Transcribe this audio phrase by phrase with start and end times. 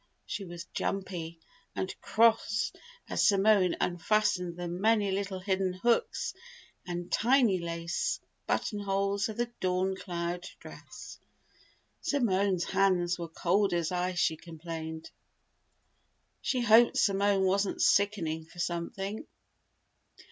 [0.25, 1.39] She was "jumpy"
[1.75, 2.71] and cross
[3.07, 6.33] as Simone unfastened the many little hidden hooks
[6.87, 11.19] and tiny lace buttonholes of the "dawn cloud" dress.
[12.01, 15.11] Simone's hands were cold as ice, she complained.
[16.41, 19.27] She hoped Simone wasn't "sickening for something!"